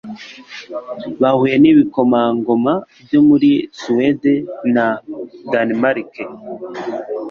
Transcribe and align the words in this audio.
Bahuye 1.21 1.55
n'ibikomangoma 1.59 2.73
byo 3.05 3.19
muri 3.27 3.51
Suwede 3.79 4.33
na 4.75 4.87
Danemark. 5.51 6.11